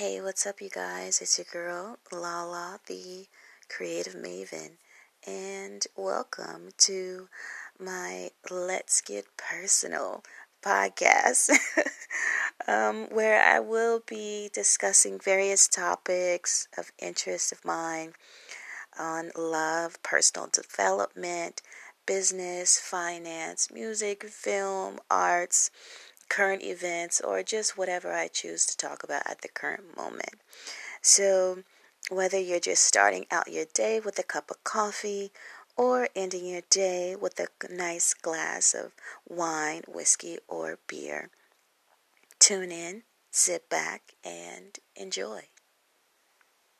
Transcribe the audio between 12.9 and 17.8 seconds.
where I will be discussing various topics of interest of